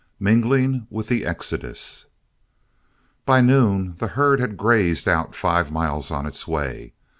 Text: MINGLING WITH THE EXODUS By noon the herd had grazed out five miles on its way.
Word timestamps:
MINGLING 0.19 0.87
WITH 0.89 1.09
THE 1.09 1.25
EXODUS 1.27 2.07
By 3.23 3.39
noon 3.39 3.93
the 3.97 4.07
herd 4.17 4.39
had 4.39 4.57
grazed 4.57 5.07
out 5.07 5.35
five 5.35 5.71
miles 5.71 6.09
on 6.09 6.25
its 6.25 6.47
way. 6.47 6.93